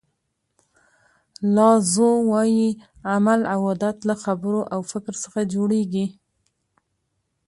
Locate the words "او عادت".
3.53-3.97